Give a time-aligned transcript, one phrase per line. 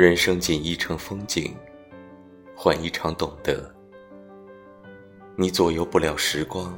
[0.00, 1.54] 人生仅一程风景，
[2.56, 3.70] 换一场懂得。
[5.36, 6.74] 你左右不了时光，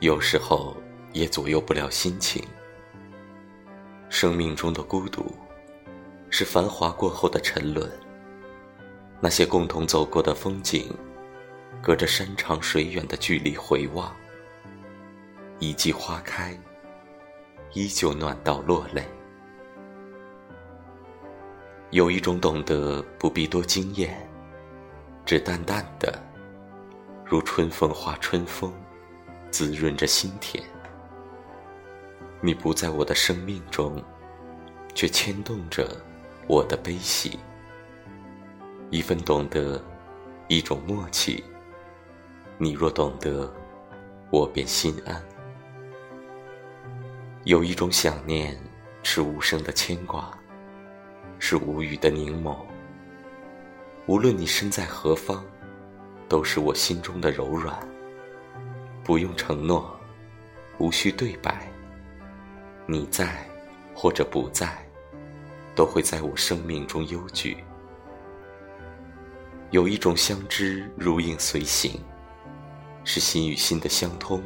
[0.00, 0.74] 有时候
[1.12, 2.42] 也左右不了心情。
[4.08, 5.30] 生命中的孤独，
[6.30, 7.92] 是繁华过后的沉沦。
[9.20, 10.90] 那些共同走过的风景，
[11.82, 14.16] 隔着山长水远的距离回望，
[15.58, 16.58] 一季花开，
[17.74, 19.06] 依旧暖到落泪。
[21.94, 24.28] 有一种懂得不必多惊艳，
[25.24, 26.20] 只淡淡的，
[27.24, 28.72] 如春风化春风，
[29.48, 30.60] 滋润着心田。
[32.40, 34.02] 你不在我的生命中，
[34.92, 35.88] 却牵动着
[36.48, 37.38] 我的悲喜。
[38.90, 39.80] 一份懂得，
[40.48, 41.44] 一种默契。
[42.58, 43.48] 你若懂得，
[44.32, 45.24] 我便心安。
[47.44, 48.60] 有一种想念，
[49.04, 50.36] 是无声的牵挂。
[51.46, 52.56] 是无语的凝眸。
[54.06, 55.44] 无论你身在何方，
[56.26, 57.78] 都是我心中的柔软。
[59.02, 59.94] 不用承诺，
[60.78, 61.70] 无需对白。
[62.86, 63.46] 你在，
[63.94, 64.74] 或者不在，
[65.74, 67.58] 都会在我生命中悠居。
[69.70, 72.00] 有一种相知如影随形，
[73.04, 74.42] 是心与心的相通，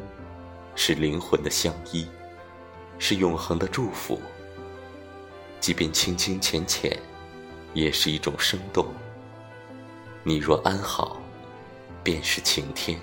[0.75, 2.09] 是灵魂的相依，
[2.99, 4.21] 是永恒的祝福。
[5.69, 6.99] 即便清清浅浅，
[7.75, 8.87] 也是一种生动。
[10.23, 11.21] 你若安好，
[12.03, 12.99] 便是晴天。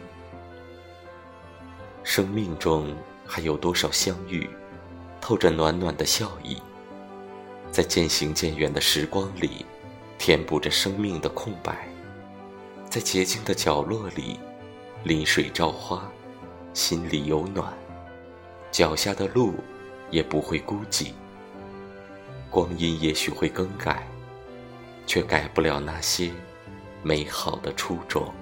[2.03, 2.91] 生命中
[3.23, 4.49] 还有多少相遇，
[5.21, 6.59] 透着暖暖的笑意，
[7.69, 9.63] 在渐行渐远的时光里，
[10.17, 11.87] 填补着生命的空白。
[12.89, 14.39] 在洁净的角落里，
[15.03, 16.11] 临水照花，
[16.73, 17.71] 心里有暖，
[18.71, 19.53] 脚下的路
[20.09, 21.13] 也不会孤寂。
[22.55, 24.07] 光阴也许会更改，
[25.05, 26.31] 却改不了那些
[27.03, 28.33] 美好的初衷。